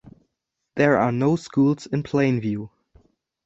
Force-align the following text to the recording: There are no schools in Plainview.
There 0.77 0.97
are 0.97 1.11
no 1.11 1.35
schools 1.35 1.85
in 1.85 2.01
Plainview. 2.01 2.69